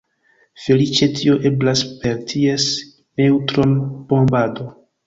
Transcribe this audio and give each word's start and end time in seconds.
Feliĉe 0.63 1.09
tio 1.19 1.35
eblas 1.51 1.85
per 2.01 2.19
ties 2.33 2.69
neŭtronbombado. 3.23 4.73